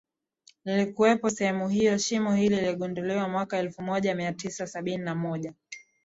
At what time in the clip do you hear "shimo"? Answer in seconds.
1.97-2.33